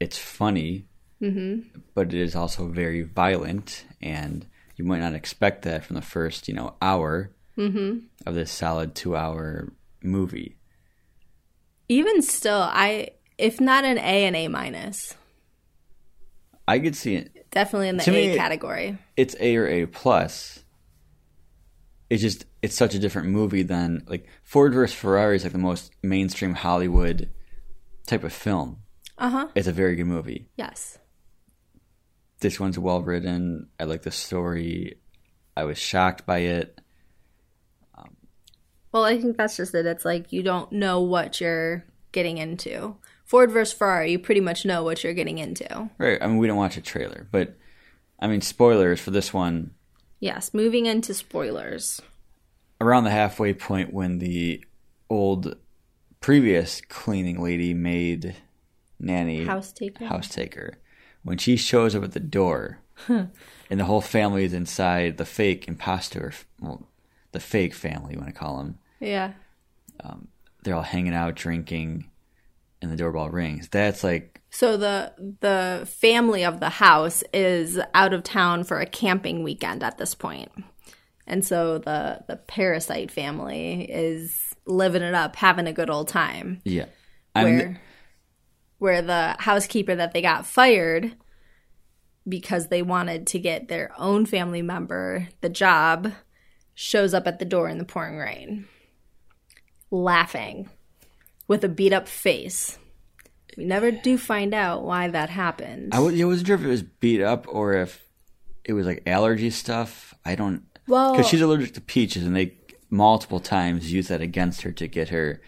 it's 0.00 0.16
funny, 0.16 0.86
mm-hmm. 1.20 1.78
but 1.94 2.14
it 2.14 2.20
is 2.20 2.34
also 2.34 2.68
very 2.68 3.02
violent, 3.02 3.84
and 4.00 4.46
you 4.76 4.84
might 4.84 5.00
not 5.00 5.14
expect 5.14 5.62
that 5.62 5.84
from 5.84 5.96
the 5.96 6.02
first, 6.02 6.48
you 6.48 6.54
know, 6.54 6.76
hour 6.80 7.32
of 7.58 8.34
this 8.34 8.50
solid 8.52 8.94
two-hour 8.94 9.72
movie. 10.02 10.56
Even 11.88 12.22
still, 12.22 12.60
I 12.60 13.10
if 13.36 13.60
not 13.60 13.84
an 13.84 13.98
A 13.98 14.26
and 14.26 14.36
A 14.36 14.48
minus, 14.48 15.14
I 16.66 16.78
could 16.78 16.94
see 16.94 17.14
it. 17.16 17.50
definitely 17.50 17.88
in 17.88 17.96
the 17.96 18.04
To 18.04 18.10
A 18.14 18.28
me- 18.30 18.36
category. 18.36 18.98
It's 19.16 19.34
A 19.40 19.56
or 19.56 19.66
A 19.66 19.86
plus. 19.86 20.62
It's 22.10 22.22
just 22.22 22.44
it's 22.62 22.74
such 22.76 22.94
a 22.94 22.98
different 22.98 23.28
movie 23.28 23.62
than 23.62 24.04
like 24.06 24.26
Ford 24.42 24.72
versus 24.72 24.96
Ferrari 24.96 25.36
is 25.36 25.44
like 25.44 25.52
the 25.52 25.58
most 25.58 25.92
mainstream 26.02 26.54
Hollywood 26.54 27.30
type 28.06 28.24
of 28.24 28.32
film. 28.32 28.78
Uh 29.18 29.30
huh. 29.30 29.48
It's 29.54 29.66
a 29.68 29.72
very 29.72 29.96
good 29.96 30.06
movie. 30.06 30.48
Yes. 30.56 30.98
This 32.40 32.60
one's 32.60 32.78
well 32.78 33.02
written. 33.02 33.68
I 33.80 33.84
like 33.84 34.02
the 34.02 34.10
story. 34.12 35.00
I 35.56 35.64
was 35.64 35.76
shocked 35.76 36.24
by 36.24 36.38
it. 36.38 36.77
Well, 38.92 39.04
I 39.04 39.20
think 39.20 39.36
that's 39.36 39.56
just 39.56 39.74
it. 39.74 39.86
It's 39.86 40.04
like 40.04 40.32
you 40.32 40.42
don't 40.42 40.70
know 40.72 41.00
what 41.00 41.40
you're 41.40 41.84
getting 42.12 42.38
into. 42.38 42.96
Ford 43.24 43.50
versus 43.50 43.76
Ferrari, 43.76 44.12
you 44.12 44.18
pretty 44.18 44.40
much 44.40 44.64
know 44.64 44.82
what 44.82 45.04
you're 45.04 45.12
getting 45.12 45.38
into. 45.38 45.90
Right. 45.98 46.18
I 46.22 46.26
mean, 46.26 46.38
we 46.38 46.46
don't 46.46 46.56
watch 46.56 46.78
a 46.78 46.80
trailer, 46.80 47.28
but 47.30 47.56
I 48.18 48.26
mean, 48.26 48.40
spoilers 48.40 49.00
for 49.00 49.10
this 49.10 49.34
one. 49.34 49.72
Yes, 50.18 50.54
moving 50.54 50.86
into 50.86 51.12
spoilers. 51.12 52.00
Around 52.80 53.04
the 53.04 53.10
halfway 53.10 53.52
point, 53.52 53.92
when 53.92 54.18
the 54.18 54.64
old 55.10 55.56
previous 56.20 56.80
cleaning 56.80 57.42
lady 57.42 57.74
made 57.74 58.34
nanny 58.98 59.44
House 59.44 59.72
taker. 59.72 60.06
house 60.06 60.28
taker, 60.28 60.74
when 61.22 61.38
she 61.38 61.56
shows 61.56 61.94
up 61.94 62.04
at 62.04 62.12
the 62.12 62.20
door, 62.20 62.78
and 63.08 63.30
the 63.68 63.84
whole 63.84 64.00
family 64.00 64.44
is 64.44 64.52
inside, 64.52 65.18
the 65.18 65.24
fake 65.24 65.68
imposter, 65.68 66.32
well, 66.60 66.88
the 67.32 67.40
fake 67.40 67.74
family, 67.74 68.14
you 68.14 68.18
want 68.18 68.32
to 68.32 68.38
call 68.38 68.58
them, 68.58 68.78
Yeah. 69.00 69.32
Um, 70.00 70.28
they're 70.62 70.74
all 70.74 70.82
hanging 70.82 71.14
out, 71.14 71.34
drinking, 71.34 72.10
and 72.80 72.90
the 72.90 72.96
doorbell 72.96 73.28
rings. 73.30 73.68
That's 73.68 74.04
like 74.04 74.40
So 74.50 74.76
the 74.76 75.12
the 75.40 75.86
family 75.86 76.44
of 76.44 76.60
the 76.60 76.68
house 76.68 77.22
is 77.32 77.78
out 77.94 78.12
of 78.12 78.22
town 78.22 78.64
for 78.64 78.80
a 78.80 78.86
camping 78.86 79.42
weekend 79.42 79.82
at 79.82 79.98
this 79.98 80.14
point. 80.14 80.50
And 81.26 81.44
so 81.44 81.78
the 81.78 82.24
the 82.26 82.36
parasite 82.36 83.10
family 83.10 83.82
is 83.90 84.54
living 84.66 85.02
it 85.02 85.14
up, 85.14 85.36
having 85.36 85.66
a 85.66 85.72
good 85.72 85.90
old 85.90 86.08
time. 86.08 86.60
yeah. 86.64 86.86
I 87.34 87.44
where 87.44 87.56
mean, 87.56 87.78
where 88.78 89.02
the 89.02 89.36
housekeeper 89.38 89.94
that 89.94 90.12
they 90.12 90.22
got 90.22 90.46
fired 90.46 91.14
because 92.28 92.68
they 92.68 92.82
wanted 92.82 93.26
to 93.28 93.38
get 93.38 93.68
their 93.68 93.90
own 93.98 94.26
family 94.26 94.62
member 94.62 95.28
the 95.40 95.48
job 95.48 96.12
shows 96.80 97.12
up 97.12 97.26
at 97.26 97.40
the 97.40 97.44
door 97.44 97.68
in 97.68 97.78
the 97.78 97.84
pouring 97.84 98.18
rain, 98.18 98.64
laughing 99.90 100.70
with 101.48 101.64
a 101.64 101.68
beat 101.68 101.92
up 101.92 102.06
face. 102.06 102.78
We 103.56 103.64
never 103.64 103.90
do 103.90 104.16
find 104.16 104.54
out 104.54 104.84
why 104.84 105.08
that 105.08 105.28
happened. 105.28 105.92
I 105.92 105.98
wasn't 105.98 106.46
sure 106.46 106.54
if 106.54 106.62
it 106.62 106.68
was 106.68 106.84
beat 106.84 107.20
up 107.20 107.46
or 107.48 107.74
if 107.74 108.04
it 108.64 108.74
was 108.74 108.86
like 108.86 109.02
allergy 109.08 109.50
stuff. 109.50 110.14
I 110.24 110.36
don't. 110.36 110.62
Well- 110.86 111.12
because 111.16 111.26
she's 111.28 111.40
allergic 111.40 111.74
to 111.74 111.80
peaches, 111.80 112.24
and 112.24 112.36
they 112.36 112.54
multiple 112.90 113.40
times 113.40 113.92
use 113.92 114.06
that 114.06 114.20
against 114.20 114.62
her 114.62 114.70
to 114.70 114.86
get 114.86 115.08
her. 115.08 115.40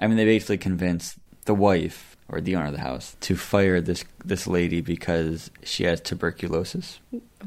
I 0.00 0.06
mean, 0.06 0.16
they 0.16 0.24
basically 0.24 0.58
convince 0.58 1.18
the 1.46 1.54
wife 1.54 2.16
or 2.28 2.40
the 2.40 2.54
owner 2.54 2.66
of 2.66 2.72
the 2.72 2.80
house 2.80 3.16
to 3.22 3.34
fire 3.34 3.80
this 3.80 4.04
this 4.24 4.46
lady 4.46 4.80
because 4.80 5.50
she 5.64 5.82
has 5.84 6.00
tuberculosis. 6.00 7.00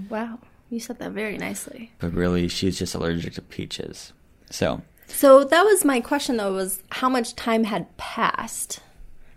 Wow, 0.09 0.39
you 0.71 0.79
said 0.79 0.99
that 0.99 1.11
very 1.11 1.37
nicely. 1.37 1.91
But 1.99 2.13
really, 2.13 2.47
she's 2.47 2.79
just 2.79 2.95
allergic 2.95 3.33
to 3.33 3.41
peaches. 3.41 4.13
So 4.49 4.81
So 5.07 5.43
that 5.43 5.63
was 5.65 5.83
my 5.85 5.99
question 5.99 6.37
though 6.37 6.53
was 6.53 6.81
how 6.89 7.09
much 7.09 7.35
time 7.35 7.65
had 7.65 7.95
passed 7.97 8.79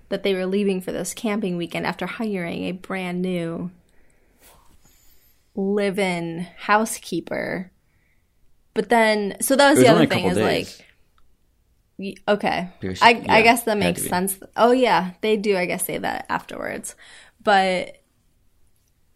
that 0.08 0.22
they 0.22 0.32
were 0.32 0.46
leaving 0.46 0.80
for 0.80 0.92
this 0.92 1.12
camping 1.12 1.56
weekend 1.56 1.86
after 1.86 2.06
hiring 2.06 2.64
a 2.64 2.72
brand 2.72 3.20
new 3.20 3.70
live-in 5.56 6.46
housekeeper. 6.56 7.72
But 8.72 8.88
then 8.88 9.36
so 9.40 9.56
that 9.56 9.70
was 9.70 9.78
was 9.78 9.84
the 9.84 9.92
other 9.92 10.06
thing 10.06 10.26
is 10.26 10.36
days. 10.36 10.82
like 11.98 12.18
okay. 12.28 12.70
I 13.02 13.10
yeah, 13.10 13.34
I 13.34 13.42
guess 13.42 13.64
that 13.64 13.78
makes 13.78 14.06
sense. 14.06 14.38
Oh 14.56 14.70
yeah, 14.70 15.12
they 15.20 15.36
do 15.36 15.56
I 15.56 15.66
guess 15.66 15.84
say 15.84 15.98
that 15.98 16.26
afterwards. 16.28 16.94
But 17.42 18.03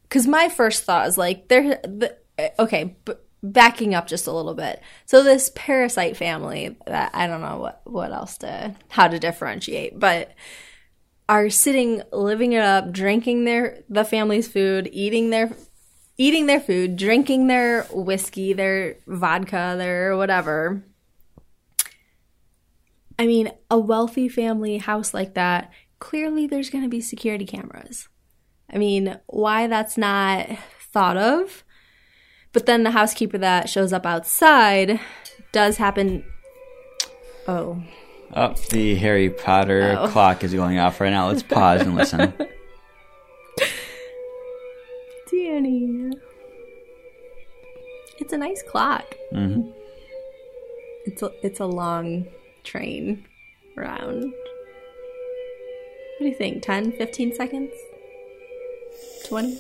because 0.09 0.27
my 0.27 0.49
first 0.49 0.85
thought 0.85 1.07
is 1.07 1.19
like 1.19 1.49
they're 1.49 1.81
the, 1.83 2.17
okay 2.59 2.97
backing 3.43 3.95
up 3.95 4.07
just 4.07 4.27
a 4.27 4.33
little 4.33 4.55
bit. 4.55 4.81
So 5.07 5.23
this 5.23 5.51
parasite 5.55 6.17
family 6.17 6.77
that 6.87 7.11
i 7.15 7.27
don't 7.27 7.41
know 7.41 7.59
what 7.59 7.81
what 7.85 8.13
else 8.13 8.39
to 8.39 8.75
how 8.89 9.09
to 9.09 9.19
differentiate 9.19 9.99
but 9.99 10.35
are 11.29 11.51
sitting 11.51 12.03
living 12.13 12.53
it 12.53 12.63
up 12.63 12.91
drinking 12.91 13.45
their 13.45 13.83
the 13.89 14.05
family's 14.05 14.49
food 14.49 14.89
eating 14.93 15.31
their 15.31 15.51
eating 16.17 16.47
their 16.47 16.61
food 16.61 16.97
drinking 16.97 17.47
their 17.47 17.83
whiskey 17.93 18.53
their 18.53 18.97
vodka 19.07 19.75
their 19.77 20.17
whatever. 20.17 20.83
I 23.19 23.27
mean 23.27 23.53
a 23.71 23.79
wealthy 23.79 24.29
family 24.29 24.79
house 24.79 25.13
like 25.13 25.35
that 25.35 25.71
clearly 25.99 26.47
there's 26.47 26.71
going 26.71 26.85
to 26.85 26.91
be 26.91 27.01
security 27.01 27.45
cameras 27.45 28.09
I 28.71 28.79
mean, 28.79 29.19
why 29.27 29.67
that's 29.67 29.97
not 29.97 30.47
thought 30.93 31.17
of. 31.17 31.65
But 32.53 32.67
then 32.67 32.83
the 32.83 32.91
housekeeper 32.91 33.39
that 33.39 33.69
shows 33.69 33.93
up 33.93 34.05
outside 34.07 35.01
does 35.53 35.77
happen. 35.77 36.25
Oh, 37.47 37.83
Oh, 38.35 38.53
the 38.71 38.95
Harry 38.97 39.31
Potter 39.31 39.97
Oh. 39.99 40.09
clock 40.09 40.45
is 40.45 40.53
going 40.53 40.79
off 40.79 41.01
right 41.01 41.09
now. 41.11 41.29
Let's 41.29 41.43
pause 41.43 41.81
and 41.81 41.95
listen. 41.97 42.35
Danny. 45.31 46.11
It's 48.19 48.33
a 48.33 48.39
nice 48.39 48.63
clock. 48.63 49.15
Mm-hmm. 49.33 49.71
It's 51.07 51.23
a, 51.23 51.31
it's 51.43 51.61
a 51.61 51.67
long 51.67 52.27
train 52.65 53.25
round. 53.77 54.25
What 54.25 54.33
do 56.21 56.27
you 56.27 56.35
think? 56.35 56.63
10, 56.63 56.93
15 56.93 57.35
seconds? 57.35 57.73
20? 59.27 59.59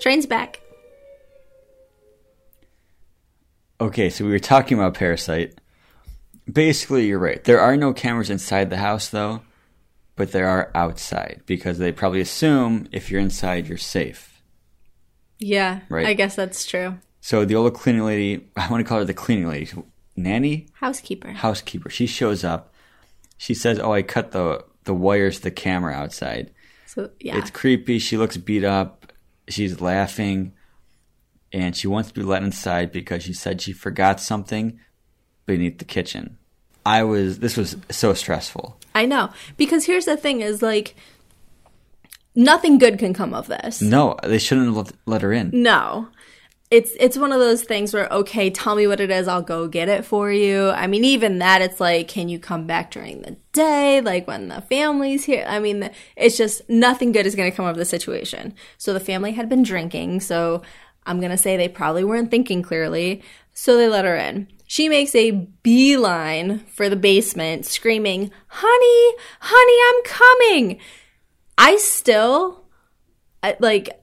Train's 0.00 0.26
back. 0.26 0.60
Okay, 3.80 4.10
so 4.10 4.24
we 4.24 4.30
were 4.30 4.38
talking 4.38 4.78
about 4.78 4.94
Parasite. 4.94 5.54
Basically, 6.50 7.06
you're 7.06 7.18
right. 7.18 7.42
There 7.44 7.60
are 7.60 7.76
no 7.76 7.92
cameras 7.92 8.30
inside 8.30 8.70
the 8.70 8.76
house, 8.76 9.08
though, 9.08 9.42
but 10.16 10.32
there 10.32 10.48
are 10.48 10.70
outside 10.74 11.42
because 11.46 11.78
they 11.78 11.92
probably 11.92 12.20
assume 12.20 12.88
if 12.92 13.10
you're 13.10 13.20
inside, 13.20 13.68
you're 13.68 13.78
safe. 13.78 14.42
Yeah, 15.38 15.80
Right. 15.88 16.06
I 16.06 16.12
guess 16.14 16.36
that's 16.36 16.66
true. 16.66 16.98
So 17.22 17.44
the 17.46 17.54
old 17.54 17.72
cleaning 17.74 18.04
lady, 18.04 18.46
I 18.56 18.70
want 18.70 18.84
to 18.84 18.88
call 18.88 18.98
her 18.98 19.04
the 19.04 19.14
cleaning 19.14 19.48
lady, 19.48 19.70
nanny, 20.16 20.66
Housekeeper. 20.74 21.30
housekeeper. 21.32 21.88
She 21.90 22.06
shows 22.06 22.44
up. 22.44 22.74
She 23.38 23.54
says, 23.54 23.78
"Oh, 23.78 23.92
I 23.92 24.02
cut 24.02 24.32
the 24.32 24.64
the 24.84 24.94
wires 24.94 25.36
to 25.36 25.42
the 25.44 25.50
camera 25.50 25.94
outside." 25.94 26.50
So 26.86 27.10
yeah, 27.20 27.38
It's 27.38 27.50
creepy. 27.50 27.98
She 27.98 28.16
looks 28.16 28.36
beat 28.36 28.64
up. 28.64 29.12
She's 29.48 29.80
laughing. 29.80 30.52
And 31.52 31.76
she 31.76 31.88
wants 31.88 32.10
to 32.10 32.14
be 32.14 32.22
let 32.22 32.42
inside 32.44 32.92
because 32.92 33.24
she 33.24 33.32
said 33.32 33.60
she 33.60 33.72
forgot 33.72 34.20
something 34.20 34.78
beneath 35.46 35.78
the 35.78 35.84
kitchen. 35.84 36.38
I 36.86 37.02
was, 37.02 37.40
this 37.40 37.56
was 37.56 37.76
so 37.90 38.14
stressful. 38.14 38.78
I 38.94 39.04
know 39.06 39.30
because 39.56 39.84
here's 39.84 40.04
the 40.04 40.16
thing: 40.16 40.40
is 40.40 40.62
like 40.62 40.94
nothing 42.34 42.78
good 42.78 42.98
can 42.98 43.12
come 43.12 43.34
of 43.34 43.48
this. 43.48 43.80
No, 43.82 44.16
they 44.22 44.38
shouldn't 44.38 44.68
have 44.68 44.76
let- 44.76 44.92
let 45.06 45.22
her 45.22 45.32
in. 45.32 45.50
No. 45.52 46.08
It's 46.70 46.92
it's 47.00 47.18
one 47.18 47.32
of 47.32 47.40
those 47.40 47.64
things 47.64 47.92
where 47.92 48.12
okay, 48.12 48.48
tell 48.48 48.76
me 48.76 48.86
what 48.86 49.00
it 49.00 49.10
is, 49.10 49.26
I'll 49.26 49.42
go 49.42 49.66
get 49.66 49.88
it 49.88 50.04
for 50.04 50.30
you. 50.30 50.68
I 50.70 50.86
mean, 50.86 51.04
even 51.04 51.38
that 51.40 51.62
it's 51.62 51.80
like, 51.80 52.06
can 52.06 52.28
you 52.28 52.38
come 52.38 52.66
back 52.66 52.92
during 52.92 53.22
the 53.22 53.36
day, 53.52 54.00
like 54.00 54.28
when 54.28 54.48
the 54.48 54.60
family's 54.60 55.24
here? 55.24 55.44
I 55.48 55.58
mean, 55.58 55.90
it's 56.16 56.36
just 56.36 56.68
nothing 56.68 57.10
good 57.10 57.26
is 57.26 57.34
going 57.34 57.50
to 57.50 57.56
come 57.56 57.66
of 57.66 57.76
the 57.76 57.84
situation. 57.84 58.54
So 58.78 58.92
the 58.92 59.00
family 59.00 59.32
had 59.32 59.48
been 59.48 59.64
drinking, 59.64 60.20
so 60.20 60.62
I'm 61.06 61.18
going 61.18 61.32
to 61.32 61.36
say 61.36 61.56
they 61.56 61.68
probably 61.68 62.04
weren't 62.04 62.30
thinking 62.30 62.62
clearly, 62.62 63.22
so 63.52 63.76
they 63.76 63.88
let 63.88 64.04
her 64.04 64.16
in. 64.16 64.46
She 64.68 64.88
makes 64.88 65.12
a 65.16 65.32
beeline 65.32 66.60
for 66.66 66.88
the 66.88 66.94
basement, 66.94 67.66
screaming, 67.66 68.30
"Honey, 68.46 69.14
honey, 69.40 69.78
I'm 69.88 70.04
coming." 70.04 70.80
I 71.58 71.76
still 71.78 72.64
like 73.58 73.99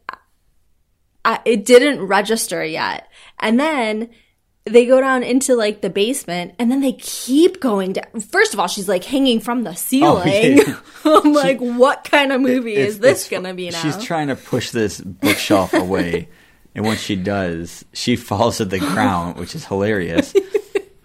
I, 1.26 1.40
it 1.46 1.66
didn't 1.66 2.02
register 2.06 2.64
yet. 2.64 3.10
And 3.40 3.60
then 3.60 4.10
they 4.66 4.86
go 4.86 5.00
down 5.00 5.24
into 5.24 5.56
like 5.56 5.82
the 5.82 5.90
basement 5.90 6.54
and 6.60 6.72
then 6.72 6.82
they 6.82 6.94
keep 6.94 7.60
going 7.60 7.94
down. 7.94 8.22
First 8.22 8.54
of 8.54 8.60
all, 8.60 8.68
she's 8.68 8.90
like 8.90 9.04
hanging 9.04 9.40
from 9.40 9.64
the 9.64 9.72
oh, 9.72 9.74
ceiling. 9.74 10.58
yeah. 10.58 10.80
I'm 11.06 11.34
like, 11.34 11.60
what 11.60 12.04
kind 12.04 12.32
of 12.32 12.42
movie 12.42 12.74
It's- 12.74 12.90
is 12.90 13.00
this 13.00 13.30
going 13.30 13.44
to 13.44 13.54
be 13.54 13.70
now? 13.70 13.80
She's 13.82 14.04
trying 14.04 14.28
to 14.28 14.36
push 14.36 14.72
this 14.72 15.00
bookshelf 15.02 15.74
away. 15.74 16.30
And 16.76 16.86
when 16.86 16.98
she 16.98 17.16
does, 17.16 17.84
she 17.92 18.16
falls 18.16 18.58
to 18.58 18.66
the 18.66 18.78
ground, 18.78 19.38
which 19.38 19.56
is 19.56 19.66
hilarious. 19.66 20.32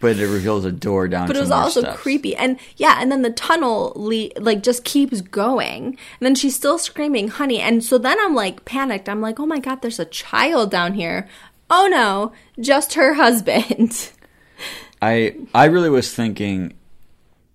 But 0.03 0.19
it 0.19 0.27
reveals 0.27 0.65
a 0.65 0.73
door 0.73 1.07
down 1.07 1.29
but 1.29 1.37
it 1.37 1.41
was 1.41 1.53
also 1.53 1.81
steps. 1.81 2.01
creepy. 2.01 2.35
And 2.35 2.59
yeah, 2.77 2.97
and 3.01 3.11
then 3.13 3.23
the 3.23 3.31
tunnel 3.31 3.93
le- 3.95 4.31
like 4.37 4.61
just 4.61 4.83
keeps 4.83 5.21
going. 5.21 5.85
And 5.85 5.97
then 6.21 6.35
she's 6.35 6.57
still 6.57 6.77
screaming, 6.77 7.29
"Honey." 7.29 7.61
And 7.61 7.85
so 7.85 7.99
then 7.99 8.19
I'm 8.21 8.35
like 8.35 8.65
panicked. 8.65 9.09
I'm 9.09 9.21
like, 9.21 9.39
"Oh 9.39 9.47
my 9.47 9.61
god, 9.61 9.81
there's 9.81 10.01
a 10.01 10.05
child 10.05 10.73
down 10.73 10.95
here." 10.95 11.29
Oh 11.71 11.87
no, 11.87 12.33
just 12.61 12.95
her 12.95 13.15
husband. 13.15 14.11
I 15.01 15.37
I 15.55 15.67
really 15.67 15.89
was 15.89 16.13
thinking 16.13 16.75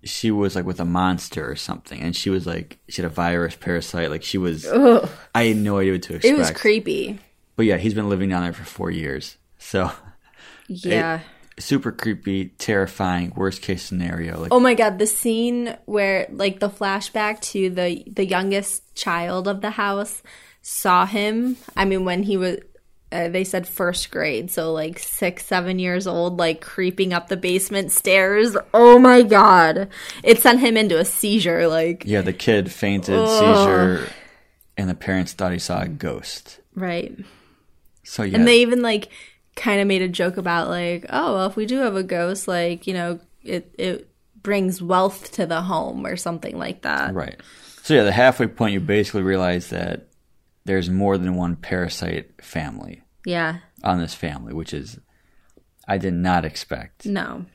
she 0.05 0.31
was 0.31 0.55
like 0.55 0.65
with 0.65 0.79
a 0.79 0.85
monster 0.85 1.51
or 1.51 1.57
something, 1.57 1.99
and 1.99 2.15
she 2.15 2.29
was 2.29 2.47
like 2.47 2.79
she 2.87 3.01
had 3.01 3.11
a 3.11 3.13
virus 3.13 3.57
parasite. 3.57 4.09
Like 4.09 4.23
she 4.23 4.37
was. 4.37 4.65
I 5.35 5.43
had 5.43 5.57
no 5.57 5.79
idea 5.79 5.91
what 5.91 6.03
to 6.03 6.15
expect. 6.15 6.33
It 6.33 6.37
was 6.37 6.51
creepy. 6.51 7.19
But 7.57 7.65
yeah, 7.65 7.75
he's 7.75 7.93
been 7.93 8.07
living 8.07 8.29
down 8.29 8.43
there 8.43 8.53
for 8.53 8.63
four 8.63 8.89
years, 8.89 9.35
so 9.57 9.91
Yeah. 10.67 11.21
Super 11.59 11.91
creepy, 11.91 12.49
terrifying. 12.57 13.33
Worst 13.35 13.61
case 13.61 13.83
scenario. 13.83 14.39
Like 14.39 14.53
Oh 14.53 14.59
my 14.59 14.73
god, 14.73 14.99
the 14.99 15.07
scene 15.07 15.75
where 15.85 16.27
like 16.31 16.59
the 16.59 16.69
flashback 16.69 17.39
to 17.51 17.69
the 17.69 18.03
the 18.07 18.25
youngest 18.25 18.95
child 18.95 19.47
of 19.47 19.61
the 19.61 19.71
house 19.71 20.21
saw 20.61 21.05
him. 21.05 21.57
I 21.75 21.85
mean, 21.85 22.05
when 22.05 22.23
he 22.23 22.37
was. 22.37 22.57
Uh, 23.09 23.29
they 23.29 23.45
said 23.45 23.65
first 23.65 24.11
grade, 24.11 24.51
so 24.51 24.73
like 24.73 24.99
six, 24.99 25.45
seven 25.45 25.79
years 25.79 26.07
old, 26.07 26.37
like 26.37 26.59
creeping 26.59 27.13
up 27.13 27.29
the 27.29 27.37
basement 27.37 27.89
stairs. 27.89 28.57
Oh 28.73 28.99
my 28.99 29.21
god. 29.21 29.87
It 30.25 30.39
sent 30.39 30.59
him 30.59 30.75
into 30.75 30.99
a 30.99 31.05
seizure. 31.05 31.69
Like, 31.69 32.03
yeah, 32.05 32.19
the 32.19 32.33
kid 32.33 32.69
fainted, 32.69 33.25
seizure, 33.29 34.09
and 34.75 34.89
the 34.89 34.93
parents 34.93 35.31
thought 35.31 35.53
he 35.53 35.57
saw 35.57 35.83
a 35.83 35.87
ghost. 35.87 36.59
right. 36.75 37.17
So 38.03 38.23
yeah, 38.23 38.37
And 38.37 38.45
they 38.45 38.57
even 38.59 38.81
like 38.81 39.07
kind 39.57 39.81
of 39.81 39.87
made 39.87 40.01
a 40.01 40.07
joke 40.07 40.37
about 40.37 40.69
like, 40.69 41.05
oh, 41.09 41.33
well, 41.33 41.47
if 41.47 41.55
we 41.57 41.65
do 41.65 41.79
have 41.79 41.95
a 41.97 42.03
ghost, 42.03 42.47
like, 42.47 42.87
you 42.87 42.93
know, 42.93 43.19
it, 43.43 43.73
it 43.77 44.09
brings 44.41 44.81
wealth 44.81 45.33
to 45.33 45.45
the 45.45 45.61
home 45.61 46.05
or 46.05 46.15
something 46.15 46.57
like 46.57 46.83
that. 46.83 47.13
right. 47.13 47.35
So 47.83 47.93
yeah, 47.95 48.03
the 48.03 48.11
halfway 48.13 48.47
point, 48.47 48.73
you 48.73 48.79
basically 48.79 49.23
realize 49.23 49.69
that 49.71 50.07
there's 50.65 50.89
more 50.89 51.17
than 51.17 51.35
one 51.35 51.55
parasite 51.57 52.43
family 52.43 53.01
Yeah. 53.25 53.57
on 53.83 53.99
this 53.99 54.13
family, 54.13 54.53
which 54.53 54.73
is 54.73 54.99
I 55.87 55.97
did 55.97 56.13
not 56.13 56.45
expect. 56.45 57.05
No. 57.05 57.45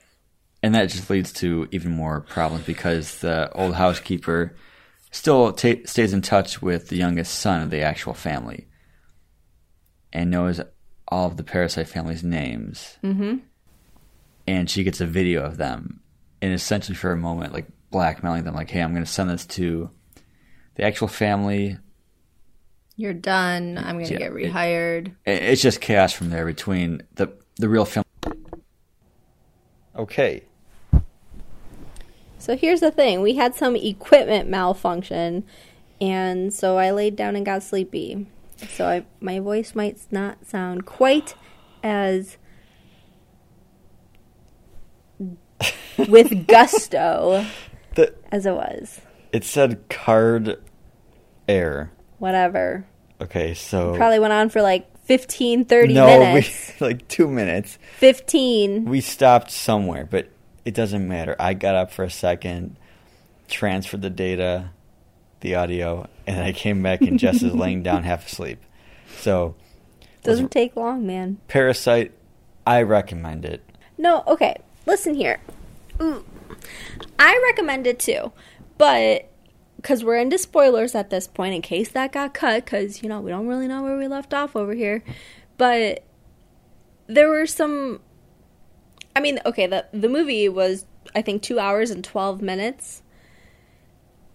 and 0.63 0.75
that 0.75 0.89
just 0.91 1.09
leads 1.11 1.33
to 1.35 1.69
even 1.71 1.93
more 1.93 2.21
problems 2.23 2.65
because 2.65 3.19
the 3.21 3.51
old 3.53 3.75
housekeeper 3.75 4.55
still 5.11 5.53
ta 5.53 5.75
stays 5.85 6.13
in 6.15 6.23
touch 6.23 6.63
with 6.63 6.89
the 6.89 6.97
youngest 6.97 7.35
son 7.39 7.63
of 7.63 7.71
the 7.71 7.83
actual 7.83 8.15
family. 8.15 8.67
and 10.15 10.31
knows 10.31 10.61
all 11.13 11.27
of 11.27 11.37
the 11.37 11.45
parasite 11.45 11.89
family's 11.89 12.25
names. 12.25 12.97
Mm-hmm. 13.05 13.37
And 14.47 14.69
she 14.71 14.83
gets 14.83 15.01
a 15.01 15.07
video 15.07 15.45
of 15.45 15.57
them, 15.59 16.01
and 16.41 16.53
essentially 16.53 16.97
for 16.97 17.13
a 17.13 17.17
moment, 17.17 17.53
like 17.53 17.67
blackmailing 17.91 18.45
them, 18.45 18.55
like, 18.55 18.71
"Hey, 18.71 18.81
I'm 18.81 18.93
going 18.93 19.05
to 19.05 19.11
send 19.11 19.31
this 19.31 19.47
to 19.47 19.91
the 20.75 20.85
actual 20.85 21.07
family." 21.09 21.79
You're 22.97 23.15
done. 23.15 23.79
I'm 23.79 23.97
going 23.97 24.07
to 24.07 24.13
Yeah, 24.15 24.19
get 24.19 24.33
rehired. 24.33 25.15
I- 25.27 25.31
It's 25.31 25.63
just 25.63 25.81
chaos 25.81 26.13
from 26.13 26.31
there 26.31 26.45
between 26.47 27.03
the 27.15 27.29
the 27.57 27.69
real 27.69 27.85
film. 27.85 28.05
Okay. 29.95 30.43
So 32.39 32.57
here's 32.57 32.81
the 32.81 32.91
thing 32.91 33.21
we 33.21 33.35
had 33.37 33.55
some 33.55 33.77
equipment 33.77 34.49
malfunction, 34.49 35.45
and 36.01 36.53
so 36.53 36.77
I 36.79 36.91
laid 36.91 37.15
down 37.15 37.37
and 37.37 37.47
got 37.47 37.63
sleepy. 37.63 38.27
So 38.71 38.87
I, 38.87 39.05
my 39.21 39.41
voice 39.41 39.75
might 39.75 39.99
not 40.11 40.47
sound 40.47 40.87
quite 40.87 41.35
as 41.83 42.37
with 46.09 46.47
gusto 46.47 47.45
The, 47.95 48.15
as 48.31 48.47
it 48.47 48.53
was. 48.55 49.01
it 49.33 49.45
said 49.45 49.89
card 49.89 50.63
air. 51.49 51.93
Whatever. 52.19 52.87
Okay, 53.21 53.55
so 53.55 53.95
Probably 53.97 54.19
went 54.19 54.33
on 54.33 54.49
for 54.49 54.63
like 54.63 54.89
15, 55.05 55.65
30 55.65 55.95
no, 55.95 56.07
minutes. 56.07 56.73
we 56.81 56.87
like 56.87 57.09
two 57.09 57.29
minutes. 57.29 57.79
15. 57.99 58.85
We 58.87 59.01
stopped 59.01 59.51
somewhere, 59.51 60.07
but 60.11 60.29
it 60.65 60.75
doesn't 60.75 61.07
matter. 61.07 61.37
I 61.39 61.55
got 61.55 61.75
up 61.75 61.93
for 61.93 62.05
a 62.05 62.11
second, 62.11 62.77
transferred 63.49 64.03
the 64.03 64.11
data, 64.11 64.71
the 65.43 65.55
audio, 65.55 66.09
and 66.27 66.43
I 66.43 66.53
came 66.53 66.83
back 66.83 67.03
and 67.03 67.19
Jess 67.19 67.43
is 67.43 67.55
laying 67.55 67.83
down 67.85 68.03
half 68.05 68.27
asleep. 68.27 68.63
So, 69.19 69.55
Doesn't 70.23 70.51
take 70.51 70.75
long, 70.75 71.07
man. 71.07 71.39
Parasite, 71.49 72.13
I 72.67 72.83
recommend 72.83 73.45
it. 73.45 73.63
No, 73.99 74.25
okay. 74.27 74.57
Listen 74.87 75.15
here. 75.15 75.41
Ooh. 76.01 76.25
I 77.19 77.41
recommend 77.51 77.87
it 77.87 77.99
too, 77.99 78.33
but 78.79 79.29
because 79.77 80.05
we're 80.05 80.17
into 80.17 80.39
spoilers 80.39 80.95
at 80.95 81.11
this 81.11 81.27
point, 81.27 81.55
in 81.55 81.63
case 81.63 81.89
that 81.91 82.13
got 82.13 82.35
cut, 82.35 82.65
because 82.65 83.03
you 83.03 83.09
know 83.09 83.21
we 83.21 83.31
don't 83.31 83.47
really 83.47 83.69
know 83.69 83.83
where 83.83 83.99
we 83.99 84.09
left 84.09 84.33
off 84.33 84.57
over 84.57 84.75
here. 84.75 85.03
But 85.59 86.05
there 87.07 87.29
were 87.29 87.47
some. 87.47 88.01
I 89.15 89.21
mean, 89.21 89.41
okay, 89.45 89.67
the 89.67 89.87
the 89.93 90.09
movie 90.09 90.49
was 90.49 90.87
I 91.15 91.23
think 91.23 91.43
two 91.43 91.59
hours 91.59 91.91
and 91.91 92.03
twelve 92.03 92.41
minutes. 92.41 93.02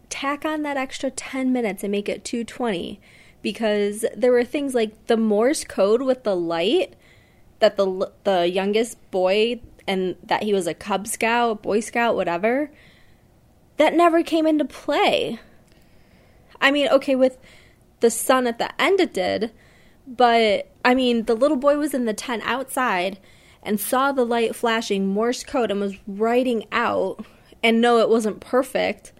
Tack 0.09 0.45
on 0.45 0.63
that 0.63 0.77
extra 0.77 1.11
ten 1.11 1.51
minutes 1.51 1.83
and 1.83 1.91
make 1.91 2.07
it 2.07 2.23
two 2.23 2.43
twenty, 2.43 2.99
because 3.41 4.05
there 4.15 4.31
were 4.31 4.45
things 4.45 4.73
like 4.73 5.07
the 5.07 5.17
Morse 5.17 5.63
code 5.63 6.01
with 6.01 6.23
the 6.23 6.35
light 6.35 6.95
that 7.59 7.75
the 7.75 8.11
the 8.23 8.47
youngest 8.47 9.11
boy 9.11 9.59
and 9.87 10.15
that 10.23 10.43
he 10.43 10.53
was 10.53 10.67
a 10.67 10.73
Cub 10.73 11.07
Scout, 11.07 11.61
Boy 11.61 11.79
Scout, 11.79 12.15
whatever, 12.15 12.71
that 13.77 13.93
never 13.93 14.21
came 14.23 14.45
into 14.45 14.65
play. 14.65 15.39
I 16.59 16.71
mean, 16.71 16.87
okay, 16.89 17.15
with 17.15 17.37
the 17.99 18.09
sun 18.09 18.47
at 18.47 18.59
the 18.59 18.81
end 18.81 18.99
it 18.99 19.13
did, 19.13 19.51
but 20.05 20.71
I 20.83 20.95
mean, 20.95 21.25
the 21.25 21.35
little 21.35 21.57
boy 21.57 21.77
was 21.77 21.93
in 21.93 22.05
the 22.05 22.13
tent 22.13 22.43
outside 22.45 23.19
and 23.63 23.79
saw 23.79 24.11
the 24.11 24.25
light 24.25 24.55
flashing 24.55 25.07
Morse 25.07 25.43
code 25.43 25.71
and 25.71 25.79
was 25.81 25.95
writing 26.07 26.65
out 26.71 27.25
and 27.61 27.81
no, 27.81 27.99
it 27.99 28.09
wasn't 28.09 28.39
perfect. 28.39 29.11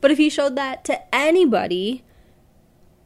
But 0.00 0.10
if 0.10 0.18
you 0.18 0.30
showed 0.30 0.56
that 0.56 0.84
to 0.86 1.14
anybody, 1.14 2.04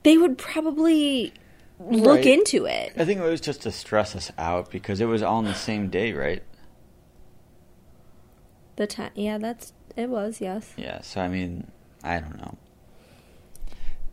they 0.02 0.16
would 0.18 0.36
probably 0.38 1.32
look 1.78 2.16
Right. 2.18 2.26
into 2.26 2.66
it. 2.66 2.92
I 2.96 3.04
think 3.04 3.20
it 3.20 3.24
was 3.24 3.40
just 3.40 3.62
to 3.62 3.72
stress 3.72 4.14
us 4.16 4.30
out 4.36 4.70
because 4.70 5.00
it 5.00 5.06
was 5.06 5.22
all 5.22 5.36
on 5.38 5.44
the 5.44 5.54
same 5.54 5.88
day, 5.88 6.12
right? 6.12 6.42
The 8.76 8.86
tent, 8.86 9.12
yeah, 9.14 9.38
that's 9.38 9.72
it 9.96 10.08
was, 10.08 10.40
yes. 10.40 10.72
Yeah, 10.76 11.00
so 11.02 11.20
I 11.20 11.28
mean, 11.28 11.70
I 12.02 12.18
don't 12.20 12.38
know. 12.38 12.56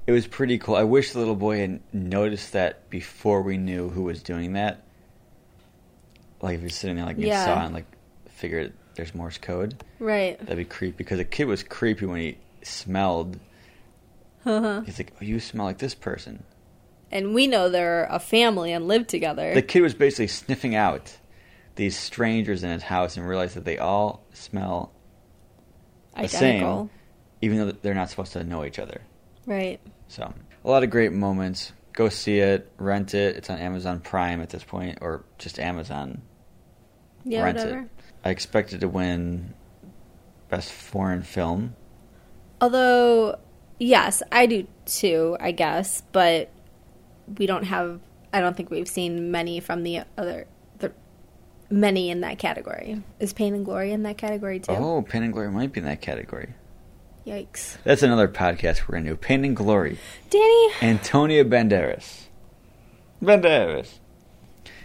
It 0.06 0.12
was 0.12 0.28
pretty 0.28 0.58
cool. 0.58 0.76
I 0.76 0.84
wish 0.84 1.12
the 1.12 1.20
little 1.20 1.36
boy 1.36 1.60
had 1.60 1.82
noticed 1.94 2.54
that 2.54 2.90
before 2.90 3.42
we 3.42 3.58
knew 3.58 3.90
who 3.90 4.04
was 4.04 4.24
doing 4.24 4.54
that. 4.54 4.84
Like 6.42 6.56
if 6.56 6.62
you're 6.62 6.70
sitting 6.70 6.96
there 6.96 7.06
like 7.06 7.18
you 7.18 7.28
Yeah. 7.28 7.44
saw 7.46 7.66
and 7.66 7.74
like 7.74 7.86
figured 8.30 8.74
there's 8.96 9.14
Morse 9.14 9.38
code, 9.38 9.84
Right. 10.00 10.40
that'd 10.40 10.58
be 10.58 10.64
creepy. 10.66 10.96
Because 10.98 11.18
the 11.18 11.26
kid 11.26 11.46
was 11.46 11.64
creepy 11.64 12.06
when 12.06 12.20
he 12.22 12.38
smelled. 12.68 13.40
Uh-huh. 14.46 14.82
He's 14.82 14.98
like, 15.00 15.14
"Oh, 15.22 15.26
you 15.26 15.40
smell 15.40 15.66
like 15.66 15.78
this 15.80 15.96
person." 15.96 16.44
And 17.12 17.34
we 17.34 17.48
know 17.48 17.70
they're 17.70 18.06
a 18.06 18.20
family 18.20 18.72
and 18.74 18.88
live 18.88 19.08
together. 19.08 19.54
The 19.54 19.62
kid 19.62 19.82
was 19.82 19.94
basically 19.94 20.28
sniffing 20.28 20.76
out 20.76 21.18
these 21.76 21.98
strangers 21.98 22.64
in 22.64 22.70
his 22.70 22.84
house 22.84 23.16
and 23.18 23.28
realized 23.28 23.56
that 23.56 23.64
they 23.66 23.78
all 23.78 24.24
smell 24.34 24.92
the 26.20 26.28
same, 26.28 26.56
Identical. 26.56 26.90
even 27.42 27.58
though 27.60 27.72
they're 27.72 27.94
not 27.94 28.10
supposed 28.10 28.34
to 28.34 28.44
know 28.44 28.66
each 28.66 28.80
other. 28.80 29.02
Right. 29.46 29.80
So 30.08 30.34
a 30.66 30.70
lot 30.70 30.84
of 30.84 30.90
great 30.90 31.14
moments. 31.14 31.72
Go 31.94 32.10
see 32.10 32.40
it, 32.40 32.72
rent 32.78 33.14
it. 33.14 33.38
It's 33.38 33.50
on 33.50 33.58
Amazon 33.58 34.00
Prime 34.02 34.42
at 34.42 34.50
this 34.50 34.64
point, 34.64 35.00
or 35.02 35.24
just 35.38 35.60
Amazon. 35.60 36.22
Yeah, 37.24 37.44
rent 37.44 37.58
whatever. 37.58 37.80
it. 37.82 37.90
I 38.24 38.30
expected 38.30 38.82
to 38.82 38.88
win 38.88 39.54
best 40.50 40.72
foreign 40.72 41.24
film. 41.24 41.76
Although, 42.62 43.40
yes, 43.80 44.24
I 44.32 44.46
do 44.46 44.68
too, 44.86 45.38
I 45.40 45.52
guess, 45.52 46.02
but 46.12 46.50
we 47.38 47.46
don't 47.46 47.64
have 47.64 48.00
I 48.34 48.40
don't 48.40 48.56
think 48.56 48.70
we've 48.70 48.88
seen 48.88 49.32
many 49.32 49.60
from 49.60 49.84
the 49.84 50.02
other 50.18 50.48
the 50.80 50.92
many 51.70 52.10
in 52.10 52.22
that 52.22 52.40
category. 52.40 53.02
Is 53.20 53.34
Pain 53.34 53.54
and 53.54 53.66
Glory 53.66 53.92
in 53.92 54.04
that 54.04 54.18
category 54.18 54.60
too? 54.60 54.72
Oh, 54.72 55.02
Pain 55.02 55.24
and 55.24 55.34
Glory 55.34 55.52
might 55.52 55.72
be 55.72 55.80
in 55.80 55.86
that 55.86 56.02
category. 56.02 56.54
Yikes. 57.26 57.78
That's 57.84 58.04
another 58.04 58.28
podcast 58.28 58.88
we're 58.88 58.98
gonna 58.98 59.10
do. 59.10 59.16
Pain 59.16 59.44
and 59.44 59.56
Glory. 59.56 59.98
Danny, 60.30 60.70
Antonio 60.82 61.44
Banderas. 61.44 62.24
Banderas. 63.22 64.00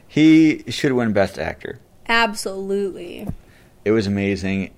He 0.06 0.64
should 0.70 0.92
win 0.92 1.12
Best 1.12 1.38
Actor. 1.38 1.78
absolutely. 2.08 3.28
It 3.84 3.90
was 3.90 4.06
amazing. 4.06 4.72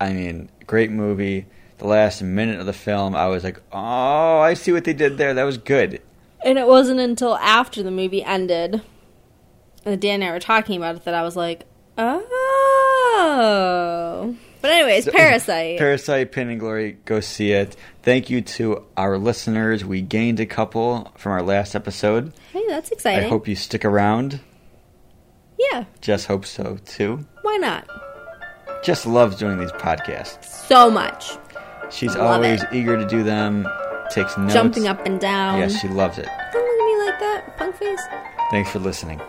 I 0.00 0.12
mean, 0.12 0.48
great 0.66 0.90
movie. 0.90 1.46
The 1.78 1.86
last 1.86 2.22
minute 2.22 2.58
of 2.58 2.66
the 2.66 2.72
film, 2.72 3.14
I 3.14 3.26
was 3.26 3.44
like, 3.44 3.60
"Oh, 3.72 4.38
I 4.38 4.54
see 4.54 4.72
what 4.72 4.84
they 4.84 4.94
did 4.94 5.18
there. 5.18 5.34
That 5.34 5.44
was 5.44 5.58
good." 5.58 6.00
And 6.44 6.58
it 6.58 6.66
wasn't 6.66 7.00
until 7.00 7.36
after 7.36 7.82
the 7.82 7.90
movie 7.90 8.22
ended 8.22 8.80
and 9.86 10.00
Dan 10.00 10.14
and 10.20 10.24
I 10.24 10.32
were 10.32 10.40
talking 10.40 10.76
about 10.76 10.96
it 10.96 11.04
that 11.04 11.14
I 11.14 11.22
was 11.22 11.36
like, 11.36 11.64
oh. 11.96 12.26
But 14.60 14.70
anyways, 14.72 15.08
Parasite. 15.08 15.78
Parasite, 15.78 16.32
Pain 16.32 16.48
and 16.48 16.58
Glory, 16.58 16.98
go 17.04 17.20
see 17.20 17.52
it. 17.52 17.76
Thank 18.02 18.28
you 18.28 18.40
to 18.42 18.84
our 18.96 19.16
listeners. 19.16 19.84
We 19.84 20.00
gained 20.02 20.40
a 20.40 20.46
couple 20.46 21.12
from 21.16 21.30
our 21.32 21.42
last 21.42 21.76
episode. 21.76 22.32
hey, 22.52 22.64
that's 22.68 22.90
exciting. 22.90 23.26
I 23.26 23.28
hope 23.28 23.46
you 23.46 23.54
stick 23.54 23.84
around. 23.84 24.40
yeah, 25.56 25.84
Jess 26.00 26.24
hopes 26.26 26.50
so 26.50 26.78
too. 26.84 27.24
why 27.42 27.56
not? 27.58 27.88
Just 28.82 29.06
loves 29.06 29.36
doing 29.36 29.58
these 29.58 29.70
podcasts. 29.72 30.44
So 30.44 30.90
much. 30.90 31.36
She's 31.90 32.14
Love 32.16 32.36
always 32.36 32.62
it. 32.62 32.68
eager 32.72 32.96
to 32.96 33.06
do 33.06 33.22
them, 33.22 33.66
takes 34.10 34.36
notes. 34.36 34.52
Jumping 34.54 34.86
up 34.88 35.04
and 35.06 35.20
down. 35.20 35.58
Yes, 35.58 35.80
she 35.80 35.88
loves 35.88 36.18
it. 36.18 36.28
Don't 36.52 36.62
look 36.62 36.80
at 36.80 36.86
me 36.86 37.06
like 37.06 37.20
that, 37.20 37.56
punk 37.56 37.76
face. 37.76 38.00
Thanks 38.50 38.70
for 38.70 38.78
listening. 38.78 39.20